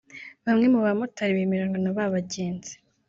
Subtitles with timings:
[0.45, 2.73] Bamwe mu bamotari bemeranywa n’aba bagenzi